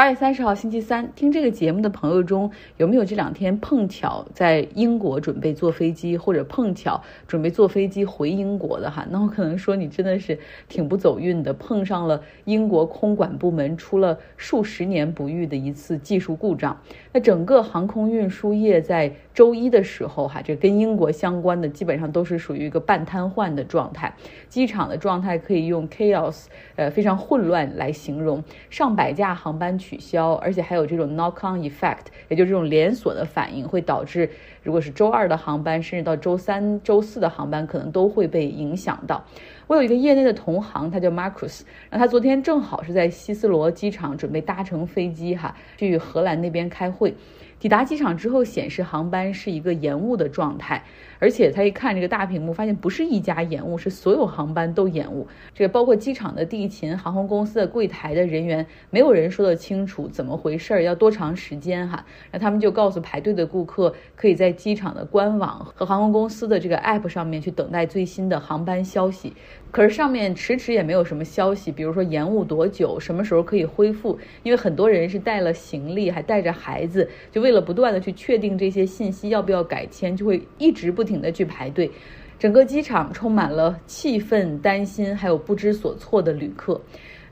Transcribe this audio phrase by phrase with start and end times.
[0.00, 9.06] 八月三十号星期三，听这个节目的朋友中有没有这两天碰巧在英国准备坐飞机，或者碰巧准备坐飞机回英国的哈？
[9.10, 10.38] 那我可能说你真的是
[10.70, 16.80] 挺不走运的，碰上了英国空管部门出了数十年不遇的一次技术故障。
[17.12, 24.14] 那整个航空运输业在周一的时候哈，这跟英国相关的基本上都是属于一个半瘫痪的状态，
[24.50, 26.44] 机场的状态可以用 chaos，
[26.76, 34.28] 呃，非常混乱来形容，上百架航班取消，而且还有这种 knock on effect，也就是这种连锁的反应，会导致
[34.62, 39.24] 如果是周二的航班，甚至到周三、周四的航班，可能都会被影响到。
[39.70, 47.14] 我有一个业内的同行，他叫 Marcus，然后他昨天正好是在希斯罗机场准备搭乘飞机哈，去荷兰那边开会。
[47.60, 50.82] 抵达机场之后，显示航班是一个延误的状态，
[51.20, 55.28] 而且他一看这个大屏幕，发现不是一家延误，是所有航班都延误。
[55.54, 62.04] 这个包括机场的地勤、航空公司的柜台的人员，没有人说得清楚怎么回事儿，要多长时间哈？
[62.32, 69.34] 那他们就告诉排队的顾客，可以在机场的官网和航空公司的这个 app 上面去等待最新的航班消息。
[69.70, 74.18] 可是上面迟迟也没有什么消息，比如说延误多久，什么时候可以恢复？
[74.42, 81.90] 因为很多人是带了行李，还带着孩子，就为了不断的去确定这些信息要不要改签，就会一直不停的去排队。
[82.38, 86.80] 整个机场充满了气愤、担心，还有不知所措的旅客。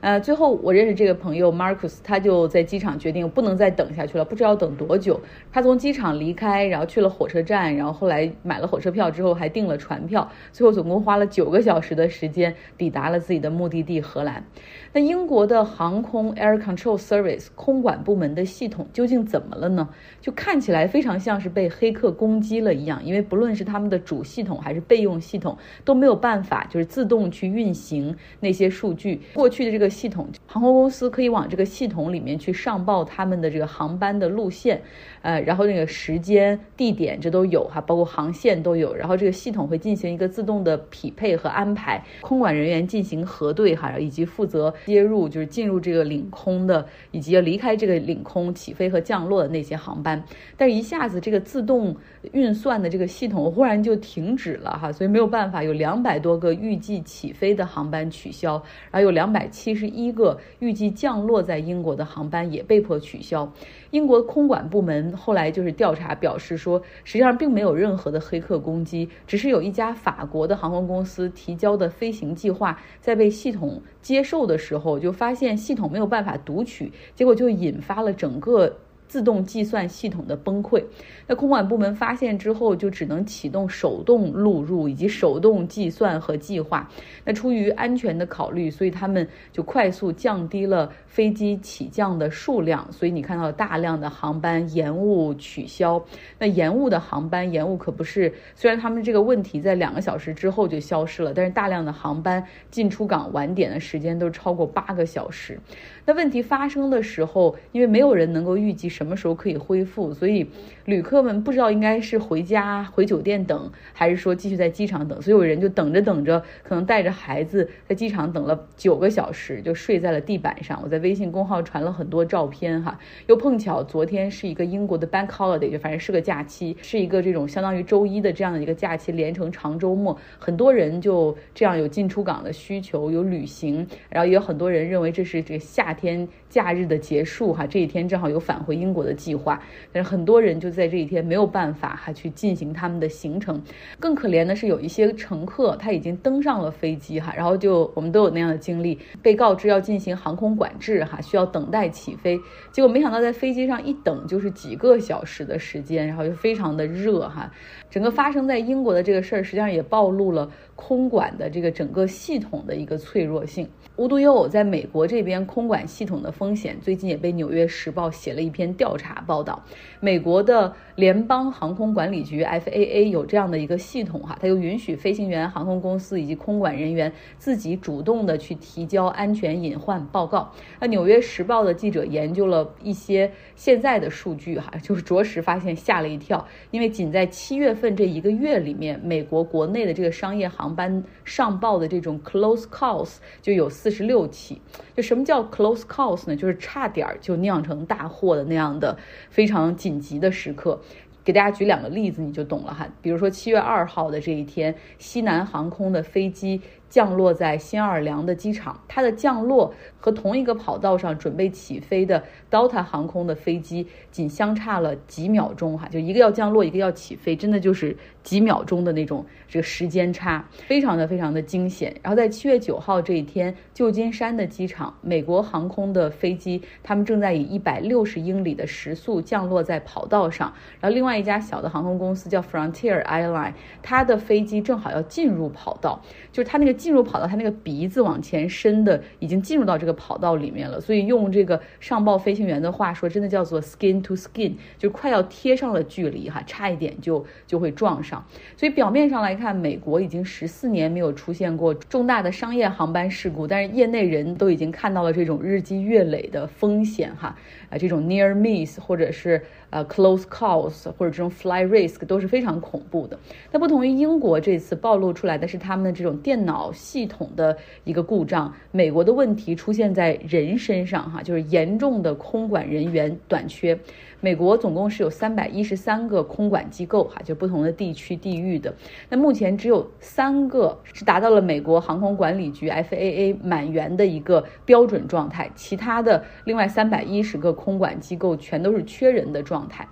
[0.01, 5.19] 呃，最后我认识这个朋友 Marcus，他就在机场决定不能再等下去了，不知道等多久。
[5.51, 14.45] 他从机场离开，然后去了火车站，然后后来买了火车票之后还订了船票，最后总共花了九个小时的时间抵达了自己的目的地荷兰。
[14.93, 19.89] 那英国的航空 Air Control Service 空管部门的系统究竟怎么了呢？
[20.21, 29.19] 就看起来非常像是被黑客攻击了一样，因为不论是他们的主系统还是备用系统都没有办法就是自动去运行那些数据。
[29.33, 29.88] 过去的这个。
[29.89, 34.81] 系统航空公司可以往这个系统里面去上报他们的这个航班的路线，
[35.21, 50.23] 呃，然后那个时间、地点这都有哈，包括航线都有，然后这个系统会进行一个自动的匹配和安排，空管人员进行核对哈，以及负责接入就是进入这个领空的，以及要离开这个领空起飞和降落的那些航班，
[50.57, 51.95] 但是一下子这个自动
[52.31, 58.53] 运算的这个系统忽然就停止了哈，所以没有办法，有两百多个预计起飞的航班取消，
[58.91, 59.89] 然后有两百七十。
[59.99, 63.51] 一个预计降落在英国的航班也被迫取消。
[63.89, 78.77] 英国空管部门后来就是调查表示说，实际上并没有任何的黑客攻击，只是有一家法国的航空公司提交的飞行计划在被系统接受的时候，就发现系统没有办法读取，结果就引发了整个。
[79.09, 80.83] 自动计算系统的崩溃，
[81.25, 86.87] 那空管部门发现之后，就只能启动手动录入以及手动计算和计划。
[87.25, 92.87] 那出于安全的考虑，所以他们就快速降低了飞机起降的数量。
[92.91, 95.99] 所以你看到大量的航班延误取消。
[96.37, 105.59] 那延误的航班延误可不是，虽然他们这个问题在两个小时之后就消失了，但是大量的航班进出港晚点的时间都超过八个小时。
[106.05, 108.98] 那问题发生的时候，因为没有人能够预计。
[108.99, 110.13] 什么时候可以恢复？
[110.13, 110.45] 所以
[110.83, 115.21] 旅客们不知道应该是回家回酒店等，还是说继续在机场等。
[115.21, 120.81] 所以有人就等着等着，可能带着孩子在机场等了九个小时，就睡在了地板上。
[120.83, 122.99] 我在微信公号传了很多照片哈。
[123.27, 137.65] 又碰巧昨天是一个英国的 Bank Holiday，就反正是个假期，是一个这种相当于周一的这样的一个假期，连成长周末，很多人就这样有进出港的需求，有旅行，然后也有很多人认为这是这个夏天假日的结束哈。
[137.65, 138.88] 这一天正好有返回英。
[138.89, 139.61] 英国的计划，
[139.93, 143.61] 但是很多人就在这一天没有办法哈去进行他们的行程。
[143.99, 152.39] 更可怜的是，有一些乘客他已经登上了飞机哈，然后就我们都有那样的经历，被告知要进行航空管制哈，需要等待起飞。
[152.71, 157.51] 结果没想到在飞机上一等就是几个小时的时间，然后就非常的热哈。
[157.91, 163.67] 整个发生在英国的这个事儿，实际上也暴露了空管的这个整个系统的一个脆弱性。
[163.97, 169.61] 无独有偶，在美国这边空管系统的风险，最近也被《纽约时报》写了一篇调查报道。
[169.99, 180.49] 美国的联邦航空管理局 FAA 有这样的一个系统哈，它就允许飞行员、航空公司以及空管人员自己主动的去提交安全隐患报告。
[180.79, 193.89] 那《纽约时报》的记者研究了一些现在的数据哈， 就是着实发现吓了一跳，因为仅在七月份这一个月里面，美国国内的这个商业航班上报的这种 close calls 就有四。
[193.89, 194.61] 四十六起，
[194.95, 196.35] 就什么叫 close calls 呢？
[196.35, 198.97] 就是差点就酿成大祸的那样的
[199.29, 200.81] 非常紧急的时刻。
[201.23, 202.87] 给大家举两个例子，你就懂了哈。
[203.01, 221.95] 比如说七月二号的这一天，西南航空的飞机降落在新奥尔良的机场，它的降落和同一个跑道上准备起飞的 Delta 航空的飞机仅相差了几秒钟，哈，就一个要降落，一个要起飞，真的就是几秒钟的那种这个时间差，非常的非常的惊险。
[222.01, 233.53] 然后在七月九号这一天，旧金山的机场，美国航空的飞机，他们正在以一百六十英里的时速降落在跑道上，然后另外一家小的航空公司叫 Frontier Airline，
[233.83, 236.01] 它的飞机正好要进入跑道，
[236.31, 236.78] 就是它那个。
[236.79, 248.25] 进入跑道，它那个鼻子往前伸的已经进入到这个跑道里面了，所以用这个上报飞行员的话说，真的叫做 skin to skin，就快要贴上了距离哈，差一点就就会撞上。
[248.55, 257.35] 所以表面上来看，美国已经十四年没有出现过重大的商业航班事故，但是业内人都已经看到了这种日积月累的风险哈，
[257.69, 259.41] 啊，这种 near miss 或者是。
[259.71, 263.19] 呃，close calls 或者这种 fly risk 都是非常恐怖的。
[263.51, 273.79] 那不同于英国这次暴露出来的是他们的这种电脑系统的一个故障，美国的问题出现在人身上哈，就是严重的空管人员短缺。
[274.21, 278.73] 美国总共是有三百一十三个空管机构哈，就不同的地区地域的。
[279.07, 289.85] 那目前只有三个是达到了美国航空管理局 FAA 满员的一个标准状态，其他的另外三百一十个空管机构全都是缺人的状态。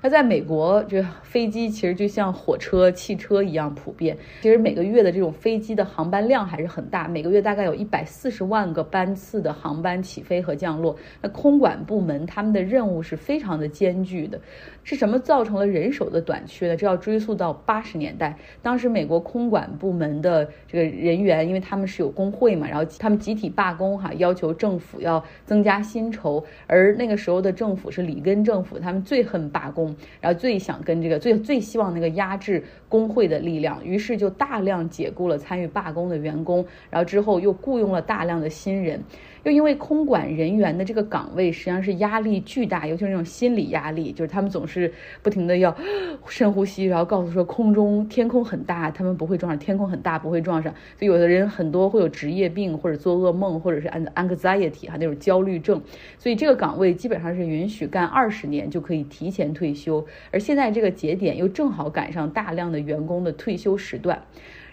[0.00, 4.16] 那在美国，这飞机其实就像火车、汽车一样普遍。
[4.42, 10.96] 其实每个月的这种飞机的航班量还是很大，每个月大概有一百四十万个班次的航班起飞和降落。
[11.20, 14.40] 那空管部门他们的任务是非常的艰巨的。
[14.84, 16.76] 是什么造成了人手的短缺呢？
[16.76, 26.42] 这要追溯到八十年代，当时美国空管部门的这个人员，因为他们是有工会嘛，然后他们集体罢工，哈，要求政府要增加薪酬。
[26.66, 29.87] 而那个时候的政府是里根政府，他们最恨罢工。
[30.20, 39.02] 然后最想跟这个最最希望那个压制工会的力量，于是就大量解雇了参与罢工的员工，然后之后又雇佣了大量的新人。
[39.44, 44.92] 又因为空管人员的这个岗位实际上是压力巨大，尤其是那种心理压力，就是他们总是
[45.22, 45.76] 不停的要
[46.28, 50.72] 深呼吸，然后告诉说空中天空很大，他们不会撞上，天空很大不会撞上。
[50.98, 55.80] 所以有的人很多会有职业病，或者做噩梦，或者是 anxiety 哈那种焦虑症。
[56.18, 64.22] 所以这个岗位基本上是允许干二十年就可以提前退休，而现在这个节点又正好赶上大量的员工的退休时段。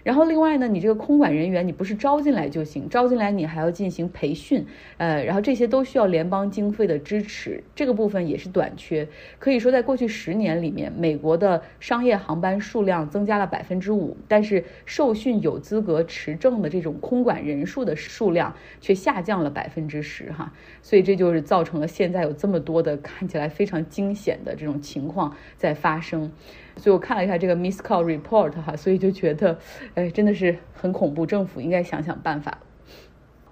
[0.05, 4.63] 然后另外呢，你这个空管人员，你不是招进来就行，招进来你还要进行培训，
[4.97, 9.07] 呃，然后这些都需要联邦经费的支持，这个部分也是短缺。
[9.39, 20.53] 可以说，在过去十年里面，美国的商业航班数量增加了百分之五，但是受训有资格持证的这种空管人数的数量却下降了百分之十，哈，
[20.83, 26.31] 所以这就是造成了现在有这么多的看起来非常惊险的这种情况在发生。
[26.77, 29.57] 所以我看了一下这个 miss call report 哈，所以就觉得，
[29.93, 32.59] 哎，真的是很恐怖，政府应该想想办法。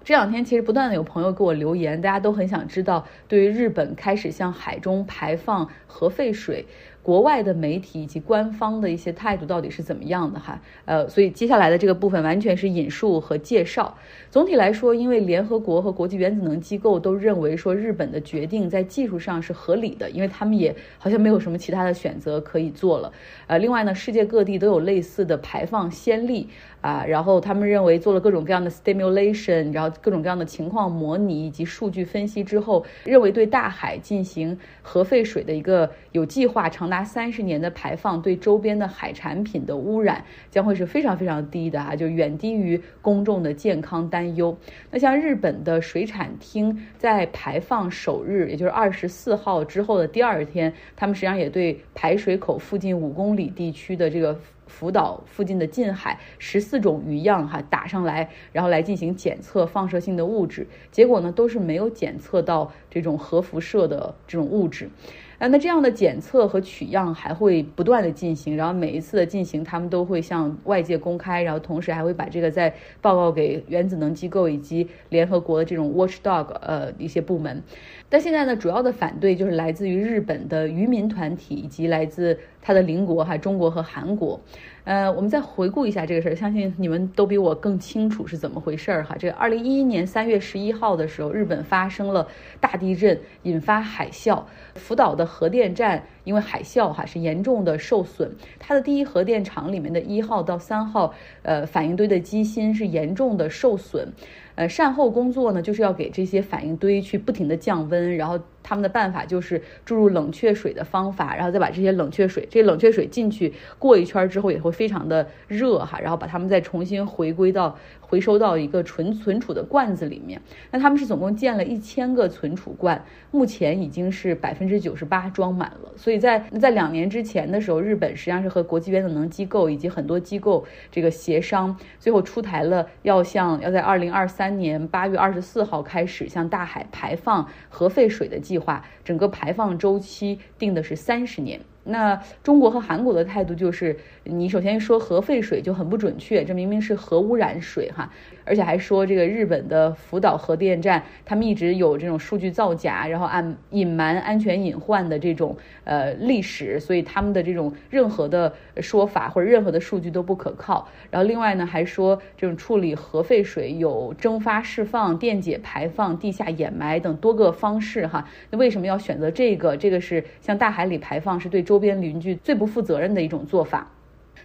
[0.04, 6.66] 这两天其实不断的有朋友给我留言，大家都很想知道，对于日本开始向海中排放核废水。
[7.04, 10.58] 国外的媒体以及官方的一些态度到底是怎么样的哈？
[10.86, 13.94] 呃，所以接下来的这个部分完全是引述和介绍。
[14.30, 23.12] 总体来说，因为联合国和国际原子能机构都认为说日本的决定在技术上是合理的，因为他们也好像没有什么其他的选择可以做了。
[23.48, 26.48] 呃，另外呢，世界各地都有类似的排放先例
[26.84, 37.02] 啊，然后他们认为做了各种各样的 stimulation，然后各种各样的情况模拟以及数据分析之后，认为对大海进行核废水的一个有计划长达。
[37.02, 44.54] 三十年的排放对周边的海产品的污染将会是非常非常低的啊，就远低于公众的健康担忧。
[44.90, 54.38] 那像日本的水产厅在排放首日，也就是二十四号之后的第二天，他们实际上也对排水口附近五公里地区的这个
[54.74, 64.90] 福岛附近的近海十四种鱼样哈打上来，然后来进行检测放射性的物质，结果呢都是没有检测到这种核辐射的这种物质。
[65.38, 77.62] 啊，那这样的检测和取样还会不断的进行，然后每一次的进行，他们都会向外界公开，然后同时还会把这个再报告给原子能机构以及联合国的这种 watchdog 呃一些部门。
[78.08, 84.40] 但现在呢，主要的反对就是来自于日本的渔民团体以及来自它的邻国哈中国和韩国。
[84.84, 89.16] 呃，我们再回顾一下这个事儿，相信你们都比我更清楚是怎么回事儿哈。
[89.18, 92.28] 这个二零一一年三月十一号的时候，日本发生了
[92.60, 94.42] 大地震，引发海啸，
[94.74, 104.12] 福岛的核电站因为海啸哈是严重的受损，它的第一核电厂里面的一号到三号呃反应堆的机芯是严重的受损。
[104.56, 120.40] 呃，善后工作呢，就是要给这些反应堆去不停的降温，然后他们的办法就是注入冷却水的方法，然后再把这些冷却水，这冷却水进去过一圈之后也会非常的热哈，然后把它们再重新回归到回收到一个存存储的罐子里面。
[120.70, 125.92] 那他们是总共建了一千个存储罐，目前已经是百分之九十八装满了。
[125.94, 141.60] 所以在在两年之前的时候，日本实际上是和国际原子能机构以及很多机构这个协商，最后出台了要向要在二零二三年八月二十四号开始向大海排放核废水的计计划，整个排放周期定的是三十年。
[141.84, 148.10] 那中国和韩国的态度就是，你首先说核废水就很不准确，这明明是核污染水哈，
[148.44, 160.88] 而且还说这个日本的福岛核电站，他们一直有这种数据造假，然后按隐瞒安全隐患的这种呃历史，所以他们的这种任何的说法或者任何的数据都不可靠。
[161.10, 168.26] 然后另外呢，还说这种处理核废水有蒸发释放、电解排放、地下掩埋等多个方式哈。
[168.50, 169.76] 那为什么要选择这个？
[169.76, 173.90] 这个是向大海里排放，是对中周边邻居最不负责任的一种做法。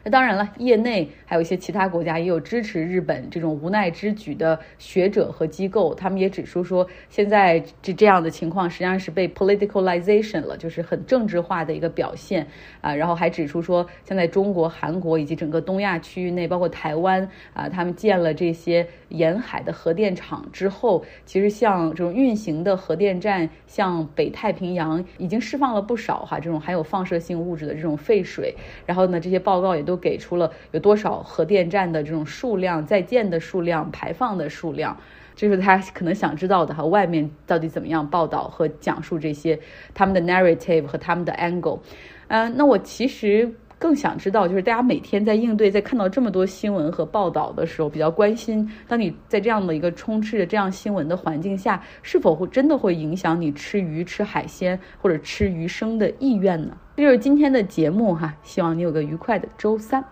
[0.03, 12.47] 那当然了，业内还有一些其他国家也有支持日本这种无奈之举的学者和机构，他们也指出说，现在这这样的情况实际上是被 politicalization 了，就是很政治化的一个表现
[12.79, 12.95] 啊。
[12.95, 28.55] 然后还指出说，现在中国、韩国以及整个东亚区域内，包括台湾啊，他们建了这些沿海的核电厂之后，其实像这种运行的核电站，像北太平洋已经释放了不少哈这种含有放射性物质的这种废水。
[28.85, 29.88] 然后呢，这些报告也。
[29.89, 34.95] 都给出了有多少核电站的这种数量、在建的数量、排放的数量，
[35.35, 36.85] 这是他可能想知道的哈。
[36.85, 39.59] 外面到底怎么样报道和讲述这些
[39.95, 41.79] 他们的 narrative 和他们的 angle？
[42.27, 56.77] 嗯，那我其实更想知道，就是大家每天在应对、在看到这么多新闻和报道的时候，比较关心，当你在这样的一个充斥着这样新闻的环境下，是否会真的会影响你吃鱼、吃海鲜或者吃鱼生的意愿呢？
[56.97, 60.03] 这就是今天的节目哈，希望你有个愉快的周三。